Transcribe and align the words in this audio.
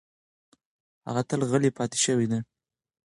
هغه 1.07 1.21
تل 1.29 1.41
غلې 1.51 1.69
پاتې 1.77 1.97
شوې 2.05 2.25
ده. 2.31 2.39